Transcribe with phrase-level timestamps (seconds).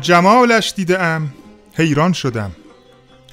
[0.00, 1.34] جمالش دیدم
[1.72, 2.52] حیران شدم.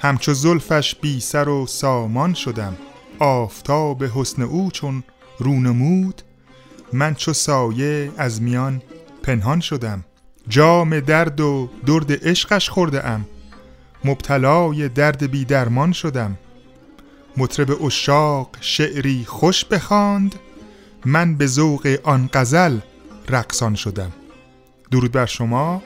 [0.00, 2.76] همچو زلفش بی سر و سامان شدم.
[3.18, 5.02] آفتاب حسن او چون
[5.38, 6.22] رونمود
[6.92, 8.82] من چو سایه از میان
[9.22, 10.04] پنهان شدم.
[10.48, 13.26] جام درد و درد عشقش خورده ام
[14.04, 16.38] مبتلای درد بی درمان شدم.
[17.36, 20.34] مطرب اشاق شعری خوش بخواند
[21.04, 22.78] من به ذوق آن غزل
[23.28, 24.12] رقصان شدم.
[24.90, 25.82] درود بر شما.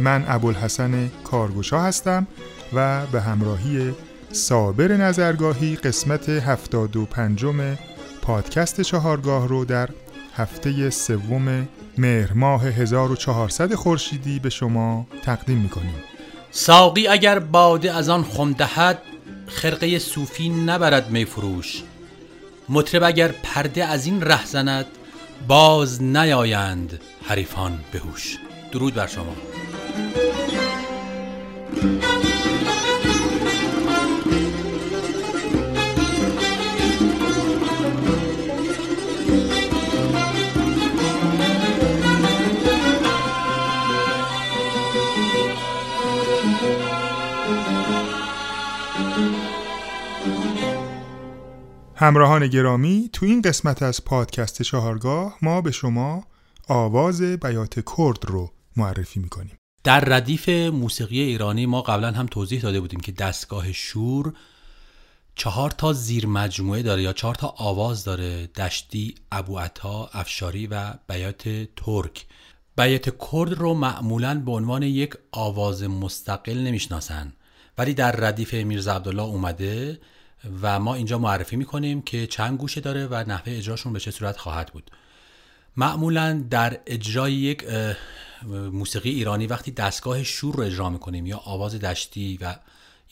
[0.00, 2.26] من ابوالحسن کارگوشا هستم
[2.72, 3.94] و به همراهی
[4.32, 7.76] صابر نظرگاهی قسمت هفتاد و پنجم
[8.22, 9.88] پادکست چهارگاه رو در
[10.36, 15.94] هفته سوم مهر ماه 1400 خورشیدی به شما تقدیم می‌کنیم.
[16.50, 18.98] ساقی اگر باده از آن خم دهد
[19.46, 21.82] خرقه صوفی نبرد می فروش.
[22.68, 24.86] مطرب اگر پرده از این ره زند
[25.48, 28.38] باز نیایند حریفان بهوش.
[28.72, 29.49] درود بر شما.
[52.00, 56.24] همراهان گرامی تو این قسمت از پادکست چهارگاه ما به شما
[56.68, 59.59] آواز بیات کرد رو معرفی می‌کنیم.
[59.84, 64.32] در ردیف موسیقی ایرانی ما قبلا هم توضیح داده بودیم که دستگاه شور
[65.34, 70.94] چهار تا زیر مجموعه داره یا چهار تا آواز داره دشتی، ابو عطا، افشاری و
[71.08, 72.26] بیات ترک.
[72.76, 77.32] بیات کرد رو معمولا به عنوان یک آواز مستقل نمی‌شناسن.
[77.78, 80.00] ولی در ردیف میرزا عبدالله اومده
[80.62, 84.36] و ما اینجا معرفی می‌کنیم که چند گوشه داره و نحوه اجراشون به چه صورت
[84.36, 84.90] خواهد بود.
[85.76, 87.64] معمولا در اجرای یک
[88.72, 92.54] موسیقی ایرانی وقتی دستگاه شور رو اجرا می‌کنیم یا آواز دشتی و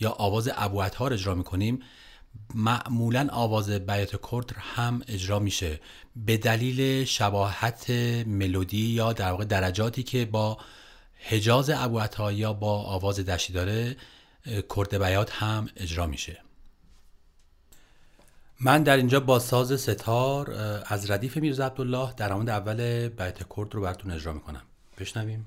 [0.01, 1.83] یا آواز ابوعطا رو اجرا می‌کنیم
[2.55, 5.81] معمولا آواز بیات کرد هم اجرا میشه
[6.17, 7.91] به دلیل شباهت
[8.27, 10.59] ملودی یا در واقع درجاتی که با
[11.29, 13.97] حجاز ابوعطا یا با آواز دشتی داره
[14.77, 16.41] کرد بیات هم اجرا میشه.
[18.61, 20.51] من در اینجا با ساز ستار
[20.87, 24.63] از ردیف میرزا عبدالله در آمد اول بیت کرد رو براتون اجرا می‌کنم.
[25.01, 25.47] بشنویم.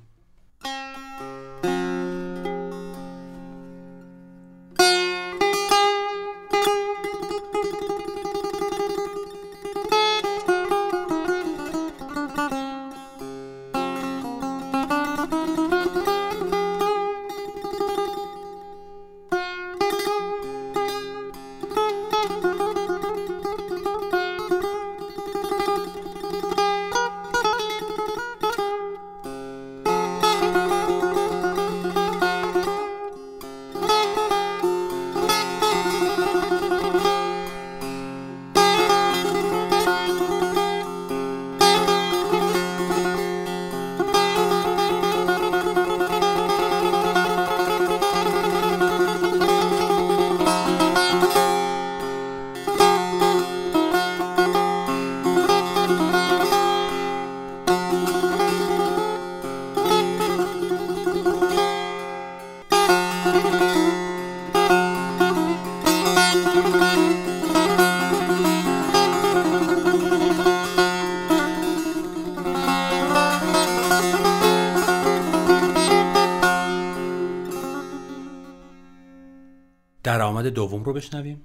[80.51, 81.41] دوم رو بشنویم.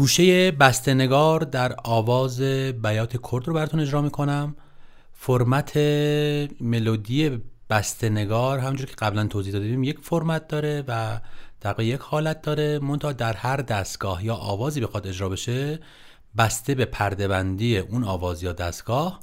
[0.00, 2.40] گوشه بستنگار در آواز
[2.82, 4.56] بیات کرد رو براتون اجرا می‌کنم.
[5.12, 5.76] فرمت
[6.60, 11.20] ملودی بستنگار همونجور که قبلا توضیح دادیم یک فرمت داره و
[11.60, 12.78] در یک حالت داره.
[12.78, 15.78] منتها در هر دستگاه یا آوازی بخواد اجرا بشه
[16.38, 19.20] بسته به پردهبندی اون آواز یا دستگاه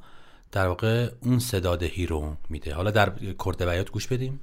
[0.52, 2.74] در واقع اون صدادهی رو میده.
[2.74, 3.12] حالا در
[3.46, 4.40] کرد بیات گوش بدیم.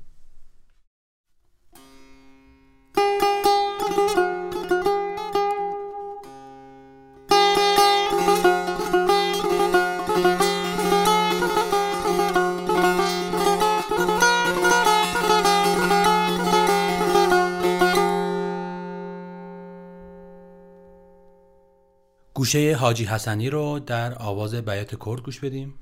[22.55, 25.75] گوشه حاجی حسنی رو در آواز بیات کرد گوش بدیم.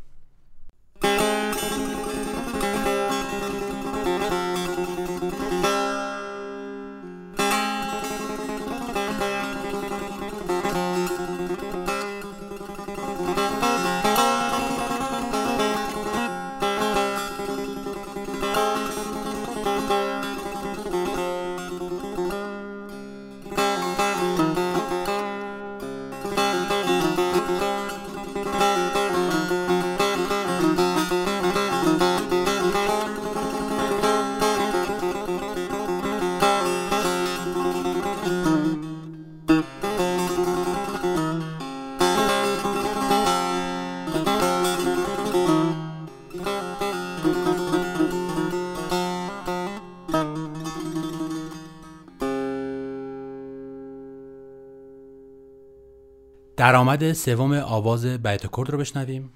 [56.82, 59.31] درآمد سوم آواز بیت کرد رو بشنویم.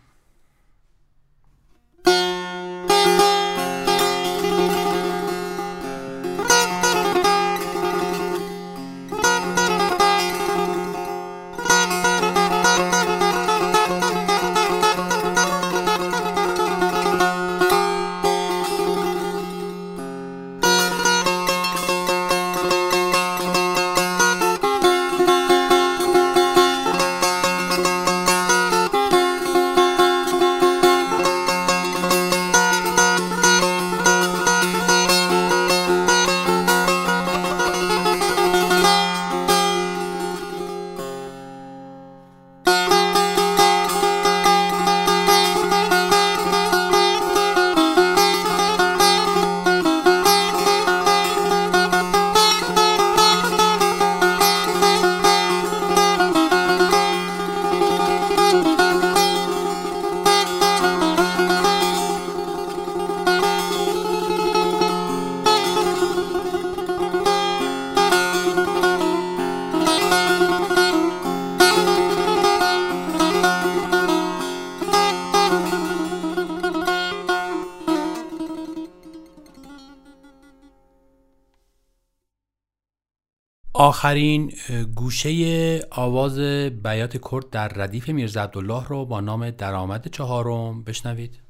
[83.97, 84.53] آخرین
[84.95, 86.39] گوشه آواز
[86.83, 91.46] بیات کرد در ردیف میرزا عبدالله رو با نام درآمد چهارم بشنوید.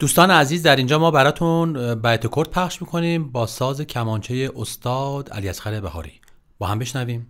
[0.00, 5.48] دوستان عزیز در اینجا ما براتون بیت کرد پخش می‌کنیم با ساز کمانچه استاد علی
[5.48, 6.12] اصغر بهاری.
[6.58, 7.26] با هم بشنویم.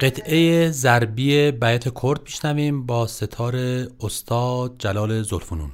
[0.00, 3.56] قطعه ضربی بیت کرد میشنویم با ستار
[4.00, 5.72] استاد جلال زلفنون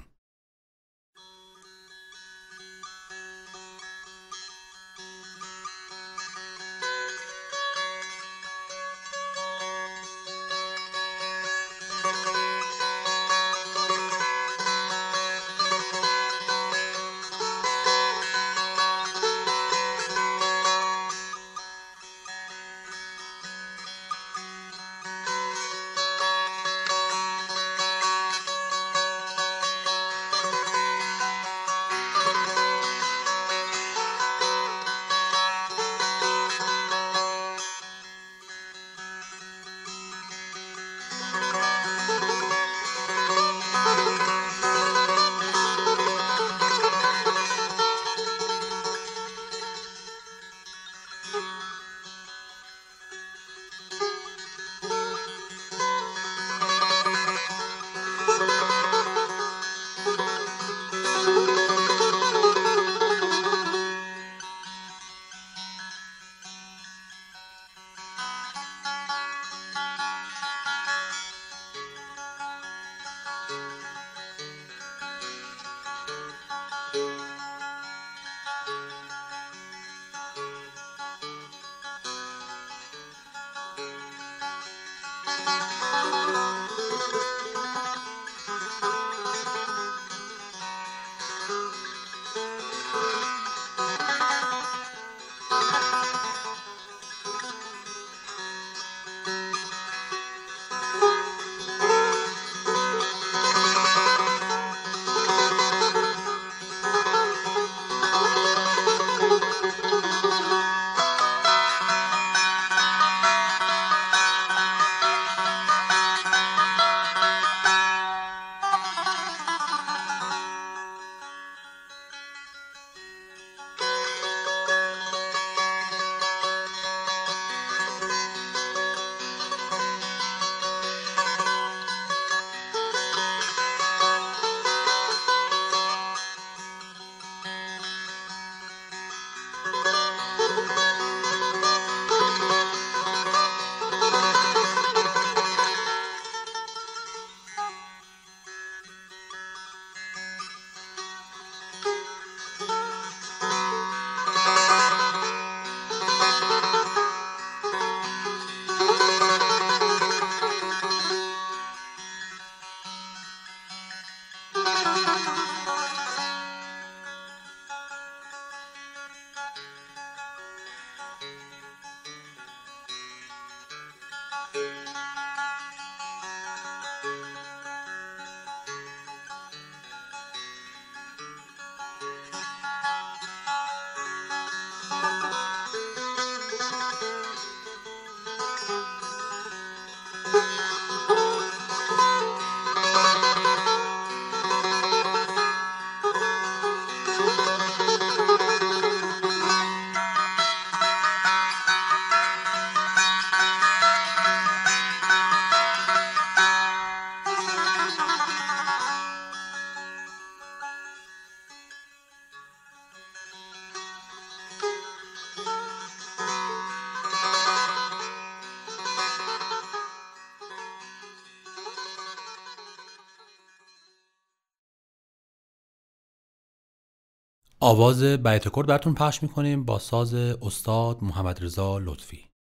[227.67, 232.34] آواز بیت کرد براتون پخش می‌کنیم با ساز استاد محمد رضا لطفی.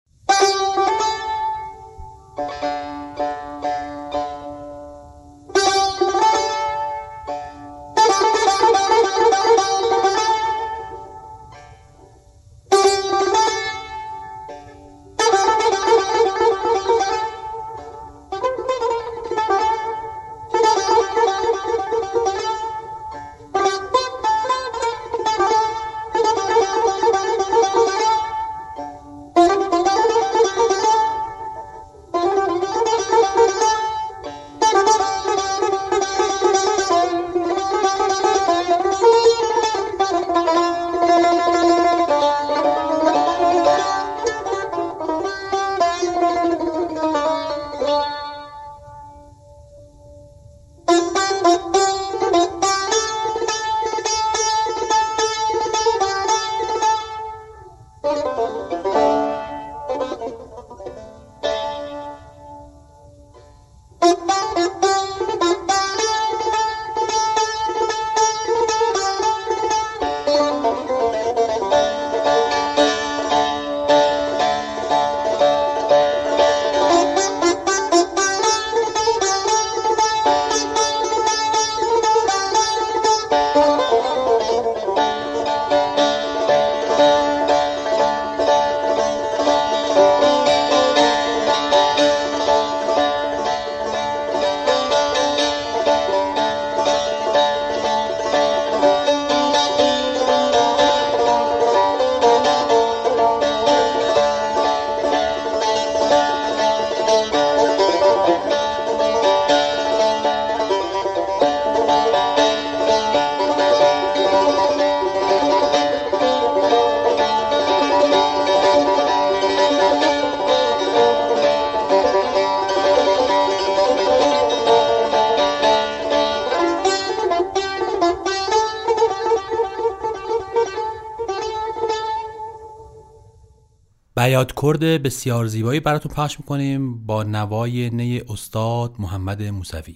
[134.34, 139.96] بیاد کرد بسیار زیبایی براتون پخش می‌کنیم با نوای نی استاد محمد موسوی.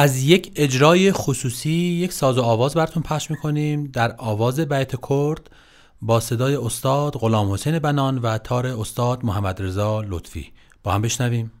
[0.00, 5.50] از یک اجرای خصوصی یک ساز و آواز براتون پخش می‌کنیم در آواز بیت کرد
[6.02, 11.52] با صدای استاد غلام حسین بنان و تار استاد محمد رضا لطفی با هم بشنویم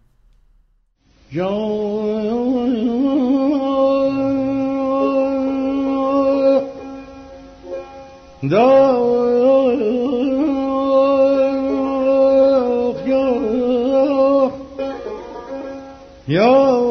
[16.28, 16.87] یا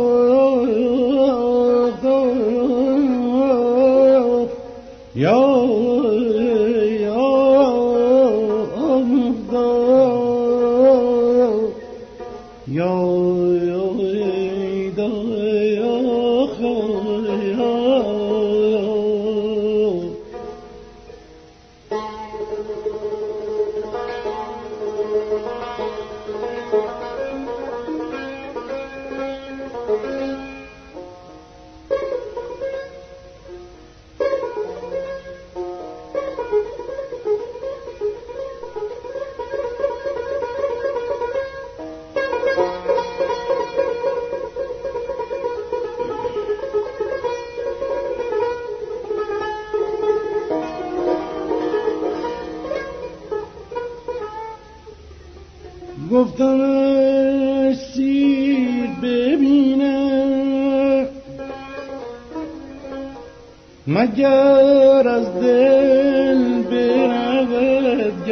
[63.98, 68.30] مگر از دل برود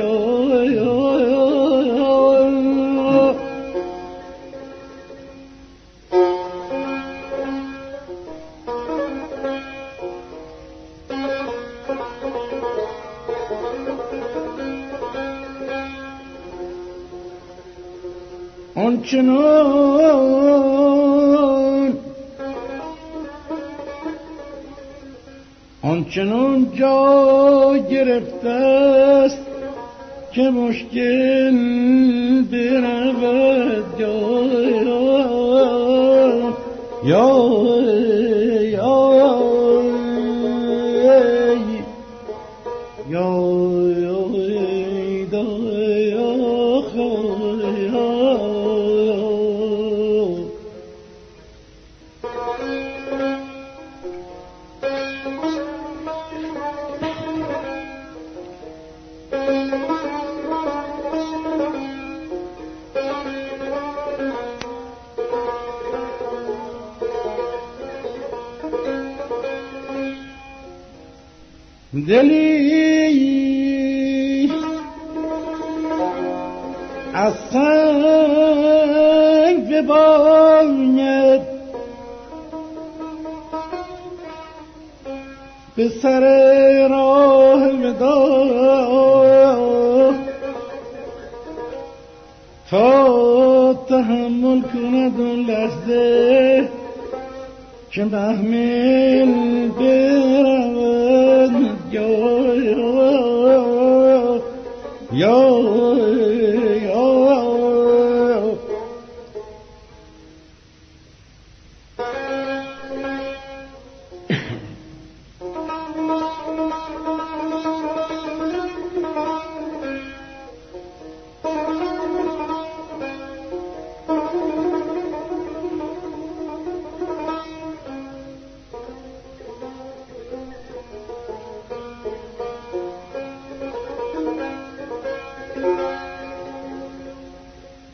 [18.75, 19.94] آنچنان
[26.17, 29.41] آنچنان جا گرفته است
[30.31, 31.51] که مشکل
[32.43, 34.15] برود یا
[43.09, 43.35] یا
[45.31, 45.64] دلی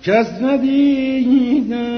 [0.04, 1.92] کس ندیدم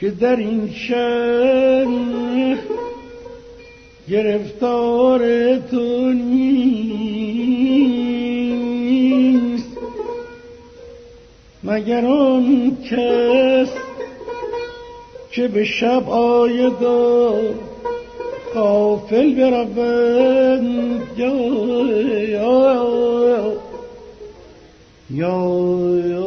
[0.00, 2.58] که در این شهر
[4.08, 6.50] گرفتار تو نیست.
[11.64, 13.68] مگر آن کس
[15.30, 17.34] که به شب آید و
[18.54, 19.78] قافل برود؟
[22.28, 23.59] یا
[25.20, 26.19] یا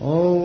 [0.00, 0.37] Oh,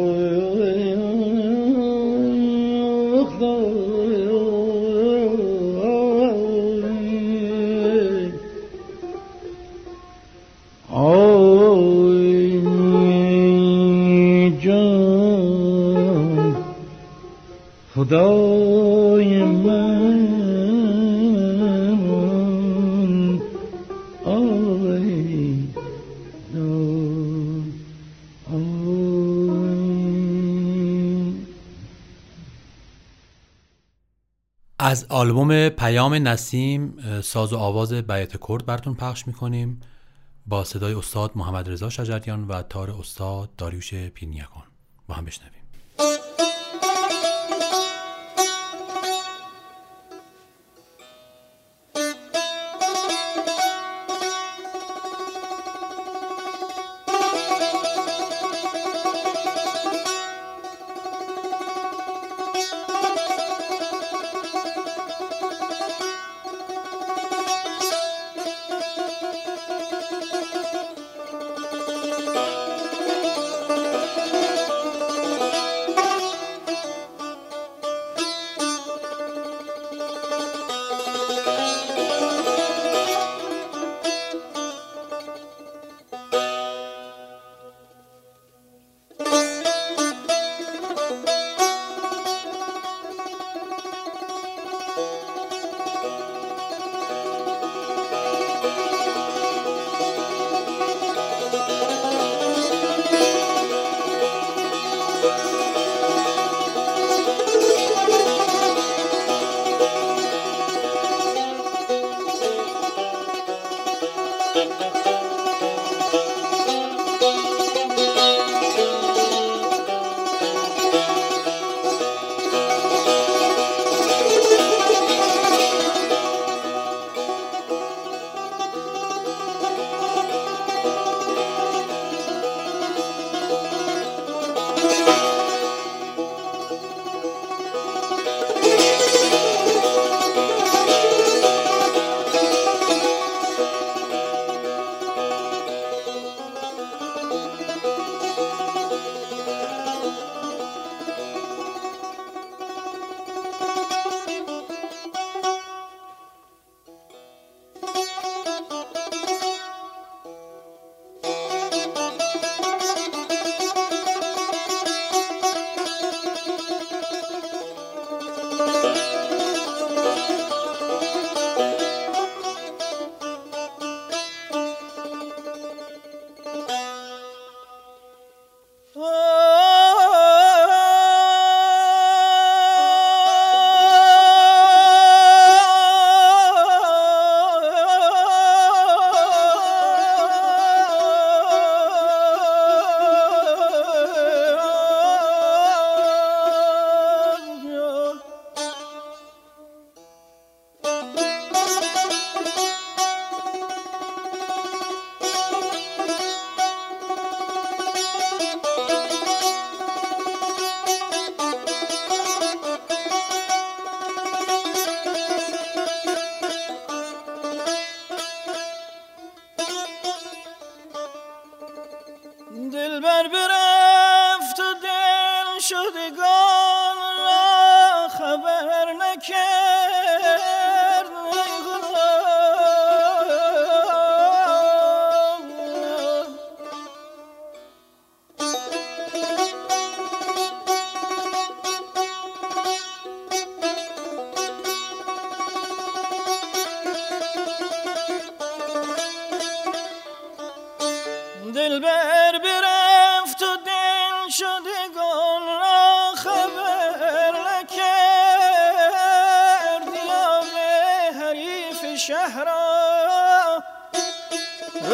[34.94, 39.80] از آلبوم پیام نسیم ساز و آواز بیت کرد براتون پخش می‌کنیم
[40.46, 44.64] با صدای استاد محمد رضا شجریان و تار استاد داریوش پینیکان.
[45.08, 45.63] با هم بشنویم.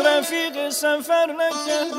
[0.05, 1.93] رفیق سفر نکرد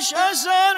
[0.00, 0.74] اثر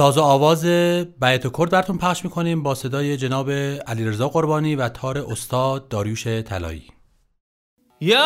[0.00, 0.64] ساز و آواز
[1.20, 3.50] بیت کرد براتون پخش می‌کنیم با صدای جناب
[3.86, 6.84] علیرضا قربانی و تار استاد داریوش طلایی.
[8.00, 8.18] یا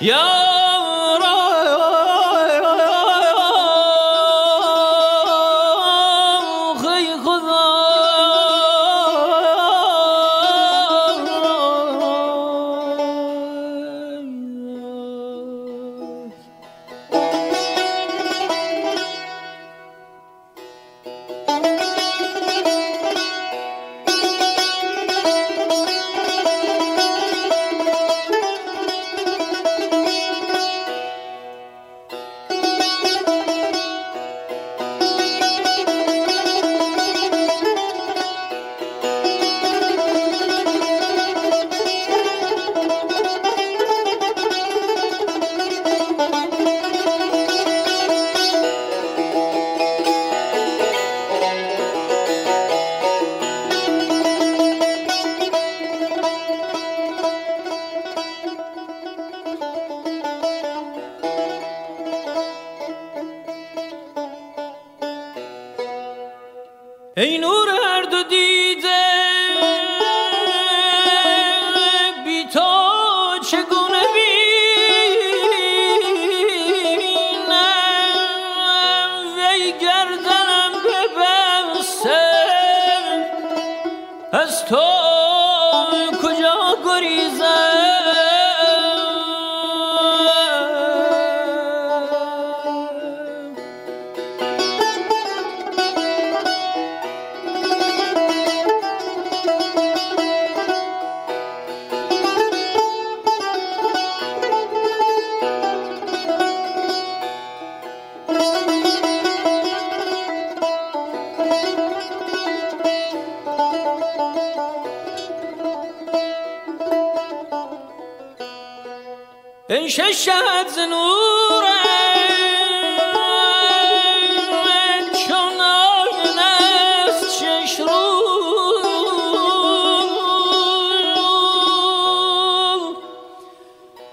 [0.00, 0.41] یا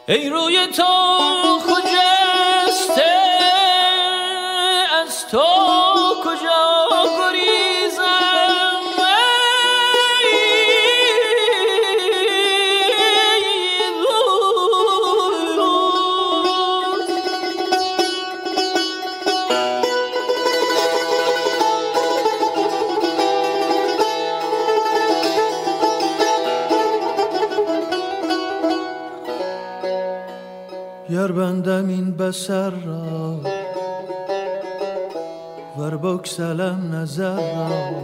[0.10, 1.49] ای روی تو خجسته
[31.32, 33.42] ببندم این بسر را
[35.78, 38.00] ور بکسلم نظر را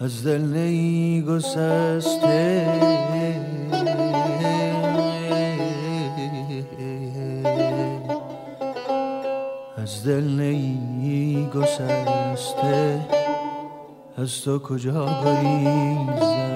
[0.00, 2.91] از دل نی گسسته
[14.22, 16.51] از تو کجا گریزم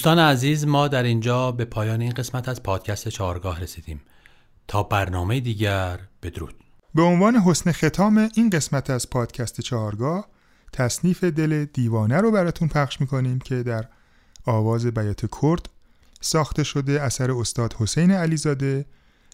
[0.00, 4.00] دوستان عزیز ما در اینجا به پایان این قسمت از پادکست چهارگاه رسیدیم.
[4.68, 6.54] تا برنامه دیگر بدرود.
[6.94, 10.28] به عنوان حسن ختام این قسمت از پادکست چهارگاه
[10.72, 13.84] تصنیف دل دیوانه رو براتون پخش می‌کنیم که در
[14.46, 15.68] آواز بیات کرد
[16.20, 18.86] ساخته شده اثر استاد حسین علیزاده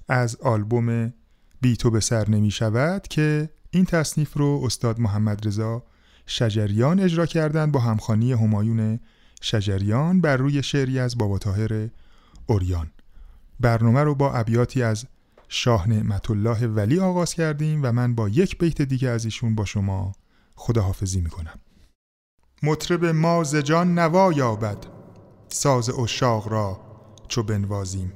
[0.09, 1.13] از آلبوم
[1.61, 5.83] بی تو به سر نمی شود که این تصنیف رو استاد محمد رضا
[6.27, 9.01] شجریان اجرا کردند با همخانی همایون
[9.41, 11.89] شجریان بر روی شعری از بابا طاهر
[12.47, 12.91] اوریان
[13.61, 15.07] برنامه رو با ابیاتی از
[15.49, 19.65] شاه نعمت الله ولی آغاز کردیم و من با یک بیت دیگه از ایشون با
[19.65, 20.13] شما
[20.55, 21.59] خداحافظی می‌کنم.
[22.63, 24.87] مطرب ما ز جان نوا یابد
[25.49, 26.81] ساز اشاق را
[27.29, 28.13] چو بنوازیم.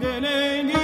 [0.00, 0.83] Deneyim